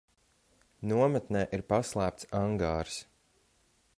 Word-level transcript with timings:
Nometnē 0.91 1.43
ir 1.57 1.65
paslēpts 1.73 2.27
angārs. 2.41 2.99